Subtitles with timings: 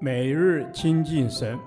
[0.00, 1.58] 每日亲近神，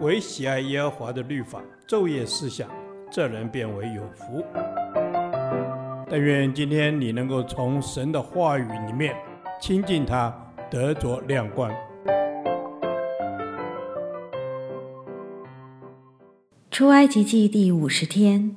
[0.00, 2.68] 唯喜爱耶和华的律法，昼夜思想，
[3.10, 4.44] 这人便为有福。
[6.08, 9.14] 但愿今天你能够从神的话语里面
[9.60, 10.34] 亲近他，
[10.70, 11.70] 得着亮光。
[16.70, 18.56] 出埃及记第五十天，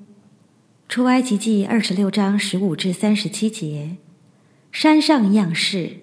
[0.88, 3.98] 出埃及记二十六章十五至三十七节，
[4.72, 5.98] 山上样式。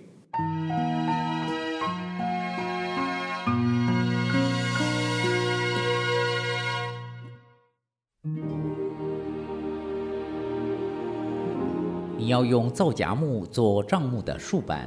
[12.20, 14.86] 你要用皂荚木做帐幕的竖板，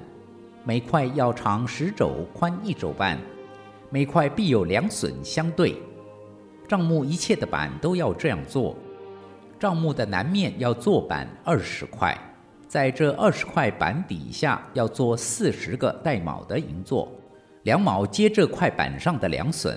[0.63, 3.17] 每块要长十肘，宽一肘半，
[3.89, 5.75] 每块必有两榫相对。
[6.67, 8.75] 帐幕一切的板都要这样做。
[9.59, 12.15] 帐幕的南面要做板二十块，
[12.67, 17.11] 在这二十块板底下要做四十个带卯的银座，
[17.63, 19.75] 两卯接这块板上的两榫，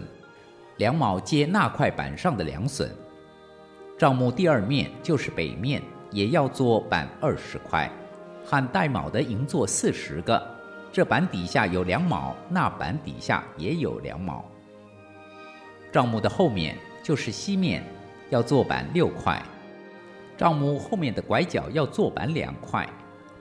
[0.77, 2.87] 两卯接那块板上的两榫。
[3.97, 5.81] 帐幕第二面就是北面，
[6.17, 7.93] 也要做板二十块，
[8.43, 10.43] 和带卯的银座四十个，
[10.91, 14.43] 这板底下有两卯，那板底下也有两卯。
[15.93, 17.85] 帐目的后面就是西面，
[18.31, 19.43] 要做板六块。
[20.39, 22.89] 帐目后面的拐角要做板两块，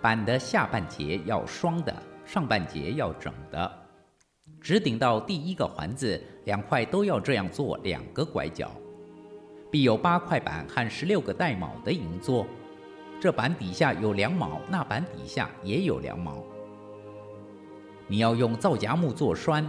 [0.01, 3.71] 板的下半截要双的，上半截要整的。
[4.59, 8.69] 直顶到第一个环子，两块都要这样做两个拐角。
[9.71, 12.45] 必有八块板和十六个带卯的银座，
[13.25, 16.43] 这板底下有两卯，那板底下也有两卯。
[18.05, 19.67] 你要用皂荚木做栓。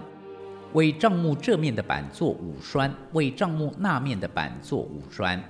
[0.75, 5.43] 为帐木这面的板做五栓，为帐木那面的板做五栓，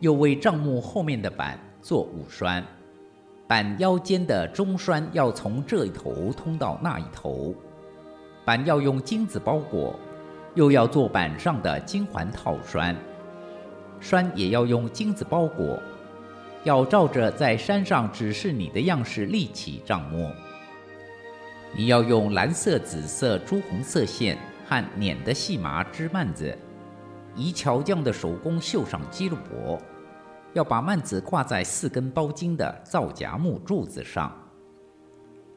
[0.00, 2.66] 又为帐木后面的板做五栓。
[3.46, 7.54] 板腰间的中栓要从这一头通到那一头。
[8.44, 9.94] 板要用金子包裹，
[10.56, 12.96] 又要做板上的金环套栓。
[14.00, 15.80] 栓也要用金子包裹，
[16.66, 20.32] 要照着在山上指示你的样式立起帐幕。
[21.72, 26.58] 你要用蓝色、紫色、朱红色线和捻的细麻织幔子，
[27.36, 29.80] 以巧匠的手工绣上基路伯。
[30.54, 34.36] 要把幔子挂在四根包金的皂荚木柱子上，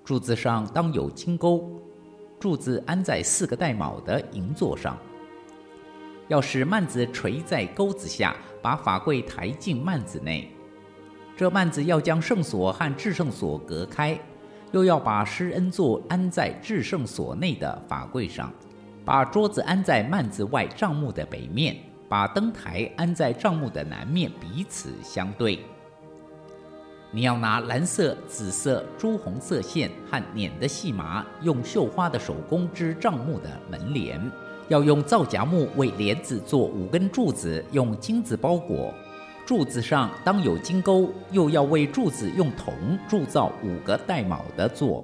[0.05, 1.81] 柱子上当有金钩，
[2.39, 4.95] 柱子安在四个带卯的银座上。
[6.27, 10.51] 要使幔子垂在钩子下，把法柜抬进幔子内。
[11.39, 14.19] 这幔子要将圣所和至圣所隔开。
[14.73, 18.51] 又要把施恩座安在至圣所内的法柜上，
[19.05, 21.77] 把桌子安在幔子外帐幕的北面，
[22.09, 25.59] 把灯台安在帐幕的南面，彼此相对。
[27.09, 34.21] 你要拿蓝色、紫色、朱红色线和捻的细麻，用绣花的手工织帐幕的门帘，
[34.67, 38.93] 要用皂荚木为帘子做五根柱子，用金子包裹。
[39.49, 42.71] 柱子上当有金钩，又要为柱子用铜
[43.07, 45.03] 铸造五个带卯的座。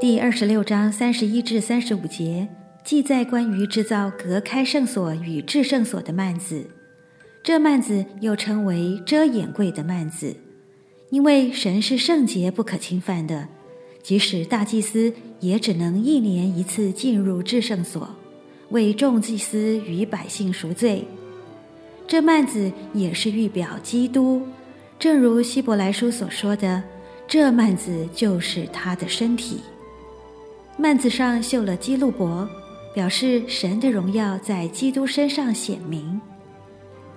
[0.00, 2.48] 第二十六章三十一至三十五节
[2.82, 6.64] 记载关于制造隔开圣所与至圣所的幔子，
[7.42, 10.34] 这幔子又称为遮掩柜的幔子。
[11.10, 13.48] 因为神是圣洁不可侵犯的，
[14.00, 18.08] 即使大祭司也只能一年一次进入至圣所，
[18.70, 21.04] 为众祭司与百姓赎罪。
[22.06, 24.42] 这幔子也是预表基督，
[25.00, 26.80] 正如希伯来书所说的，
[27.26, 29.58] 这幔子就是他的身体。
[30.78, 32.48] 幔子上绣了基路伯，
[32.94, 36.20] 表示神的荣耀在基督身上显明。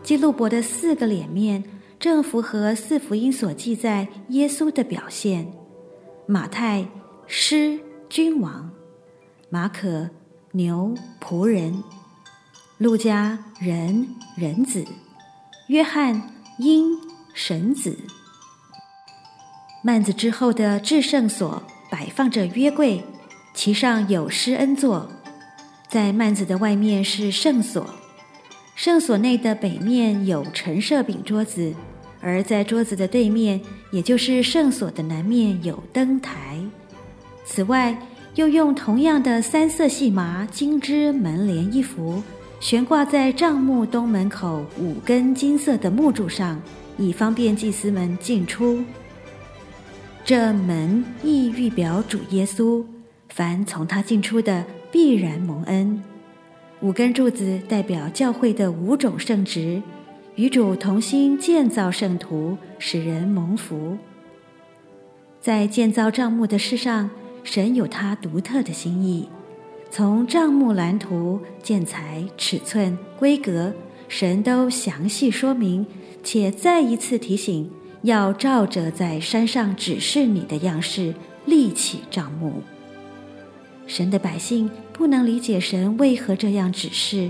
[0.02, 1.64] 基路伯的四个脸面。
[2.04, 5.48] 正符合四福音所记载耶稣的表现：
[6.26, 6.86] 马太
[7.28, 8.70] 狮君王，
[9.50, 10.10] 马可
[10.52, 11.82] 牛仆人，
[12.78, 14.06] 路加人
[14.36, 14.86] 人子，
[15.70, 16.22] 约翰
[16.60, 16.92] 鹰
[17.34, 17.98] 神子。
[19.82, 23.02] 幔子之后的至圣所摆放着约柜，
[23.54, 25.10] 其上有施恩座，
[25.88, 27.90] 在幔子的外面是圣所，
[28.76, 31.74] 圣所内的北面有陈设饼桌子。
[32.24, 33.60] 而在桌子的对面，
[33.92, 36.58] 也就是圣所的南面，有灯台。
[37.44, 37.96] 此外，
[38.36, 42.24] 又用同样的三色细麻金织门帘一幅，
[42.62, 46.60] 悬挂在帐幕东门口五根金色的木柱上，
[46.98, 48.82] 以方便祭司们进出。
[50.24, 52.84] 这门亦预表主耶稣，
[53.28, 56.02] 凡从他进出的，必然蒙恩。
[56.80, 59.82] 五根柱子代表教会的五种圣职，
[60.36, 63.96] 与主同心建造圣徒，使人蒙福。
[65.40, 67.12] 在建造帐幕的事上，
[67.44, 69.30] 神有他独特的心意。
[69.92, 73.72] 从帐幕蓝图、建材、尺寸、规格，
[74.08, 75.86] 神都详细说明，
[76.24, 77.70] 且再一次提醒，
[78.02, 81.14] 要照着在山上指示你的样式
[81.46, 82.64] 立起帐幕。
[83.86, 87.30] 神的百姓不能理解神为何这样指示，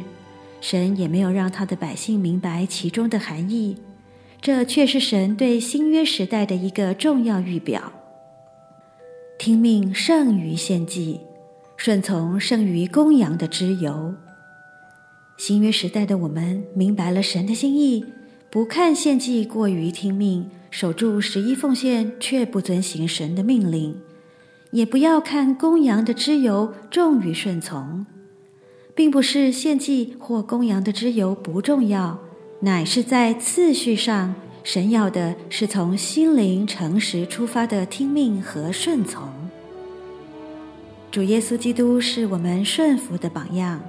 [0.64, 3.76] 神也没有让他的百姓明白其中的含义。
[4.40, 7.92] 这却是神对新约时代的一个重要预表。
[9.38, 11.20] 听命胜于献祭，
[11.76, 14.16] 顺从胜于公羊的脂油。
[15.38, 18.06] 新约时代的我们明白了神的心意，
[18.50, 24.00] 不看献祭过于听命，守住十一奉献却不遵行神的命令。
[24.72, 28.06] 也不要看公羊的脂油重于顺从，
[28.96, 32.20] 并不是献祭或公羊的脂油不重要，
[32.60, 39.28] 乃是在次序上，神要的是从心灵诚实出发的听命和顺从。
[41.12, 43.82] 主耶稣基督是我们顺服的榜样，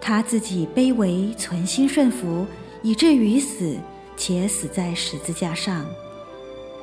[0.00, 2.46] 他自己卑微，存心顺服，
[2.82, 3.76] 以至于死，
[4.16, 5.84] 且死在十字架上。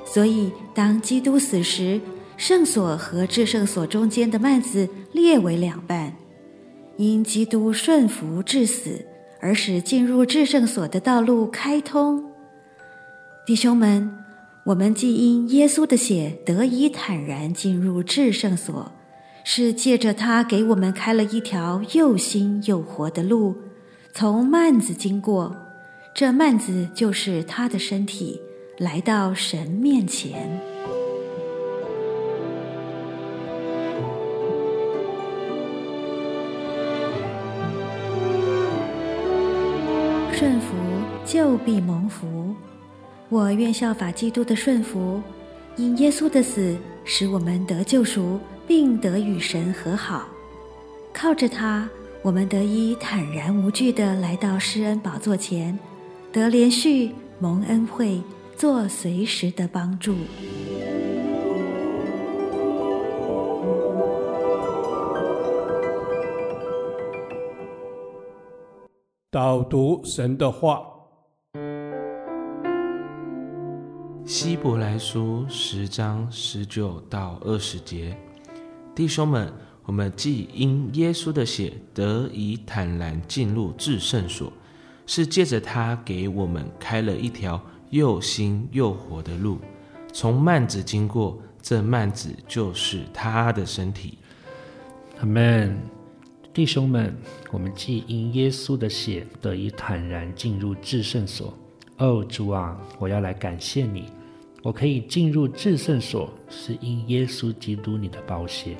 [0.05, 1.99] 所以，当基督死时，
[2.37, 6.15] 圣所和至圣所中间的幔子裂为两半，
[6.97, 9.05] 因基督顺服至死，
[9.39, 12.23] 而使进入至圣所的道路开通。
[13.45, 14.11] 弟兄们，
[14.65, 18.91] 我们既因耶稣的血得以坦然进入至圣所，
[19.43, 23.55] 是借着他给我们开了一条又新又活的路，
[24.11, 25.55] 从幔子经过，
[26.13, 28.41] 这幔子就是他的身体，
[28.79, 30.76] 来到神面前。
[40.37, 40.75] 顺服
[41.25, 42.53] 就必蒙福。
[43.27, 45.19] 我愿效法基督的顺服，
[45.77, 50.27] 因耶稣的死使我们得救赎，并得与神和好。
[51.11, 51.89] 靠着他，
[52.21, 55.75] 我们得以坦然无惧地来到施恩宝座前，
[56.31, 58.21] 得连续蒙恩惠，
[58.55, 60.13] 做随时的帮助。
[69.37, 70.81] 导读神的话，
[74.25, 78.17] 希伯来书十章十九到二十节，
[78.95, 79.53] 弟兄们，
[79.83, 84.51] 我们既因耶稣的血得以坦然进入至圣所，
[85.05, 87.61] 是借着他给我们开了一条
[87.91, 89.59] 又新又活的路，
[90.11, 94.17] 从幔子经过，这幔子就是他的身体。
[95.19, 95.96] 阿门。
[96.57, 97.15] 弟兄们，
[97.51, 101.55] 我们既因耶稣的血得以坦然进入至圣所。
[101.99, 104.05] 哦，主啊，我要来感谢你，
[104.63, 108.75] 我可以进入至圣所，是因耶稣基督你的宝血，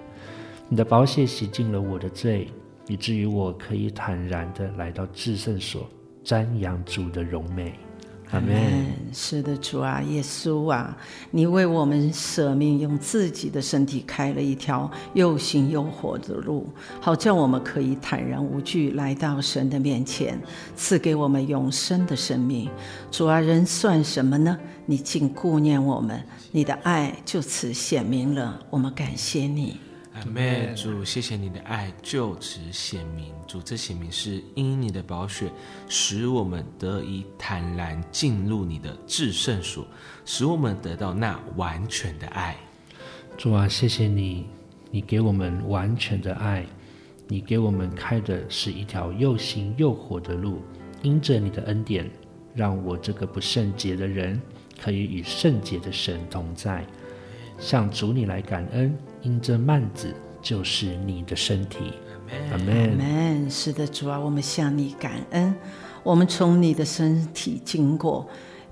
[0.67, 2.47] 你的宝血洗净了我的罪，
[2.87, 5.87] 以至于我可以坦然地来到至圣所，
[6.25, 7.75] 瞻仰主的荣美。
[8.31, 8.85] 阿门。
[9.13, 10.95] 是的，主啊，耶稣啊，
[11.31, 16.67] 你为我们舍命，用自己的身体开了一条又新又活的路，
[16.99, 20.39] 好叫我们可以坦然无惧来到神的面前，
[20.75, 22.69] 赐给我们永生的生命。
[23.09, 24.57] 主啊，人算什么呢？
[24.85, 28.59] 你竟顾念我们，你的爱就此显明了。
[28.69, 29.86] 我们感谢你。
[30.17, 33.31] 阿门，主，谢谢你的爱就此显明。
[33.45, 35.51] 主，这显明是因你的宝血，
[35.87, 39.85] 使我们得以坦然进入你的至圣所，
[40.25, 42.57] 使我们得到那完全的爱。
[43.37, 44.47] 主啊，谢谢你，
[44.89, 46.65] 你给我们完全的爱，
[47.27, 50.63] 你给我们开的是一条又新又活的路。
[51.03, 52.09] 因着你的恩典，
[52.55, 54.41] 让我这个不圣洁的人，
[54.81, 56.83] 可以与圣洁的神同在。
[57.59, 58.95] 向主你来感恩，
[59.27, 61.91] 因这幔子就是你的身体。
[62.49, 62.91] 阿门。
[62.91, 63.51] 阿门。
[63.51, 65.53] 是的，主啊，我们向你感恩。
[66.01, 68.25] 我们从你的身体经过，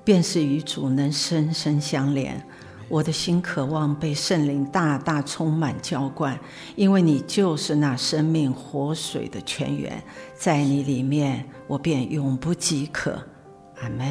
[0.06, 2.42] 便是与主能深深相连。
[2.88, 6.40] 我的心渴望被圣灵大大充满浇灌，
[6.78, 10.02] 因为你就是那生命活水的泉源，
[10.36, 13.22] 在你里面，我便永不饥渴。
[13.86, 14.08] 阿门，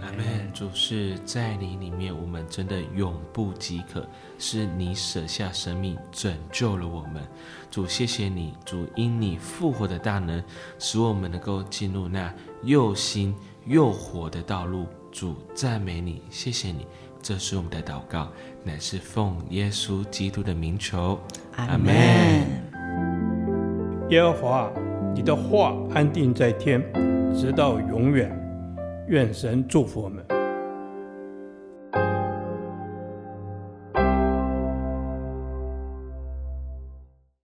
[0.00, 0.50] 阿门。
[0.54, 4.06] 主是在你里面，我们真的永不饥渴。
[4.38, 7.22] 是你舍下生命拯救了我们，
[7.70, 10.42] 主谢谢你，主因你复活的大能，
[10.78, 13.34] 使我们能够进入那又新
[13.66, 14.86] 又活的道路。
[15.12, 16.86] 主赞美你，谢谢你，
[17.20, 18.32] 这是我们的祷告，
[18.64, 21.20] 乃是奉耶稣基督的名求。
[21.56, 21.92] 阿门。
[24.08, 24.72] 耶和华，
[25.14, 26.82] 你的话安定在天，
[27.34, 28.39] 直到永远。
[29.10, 30.29] 愿神祝福我们。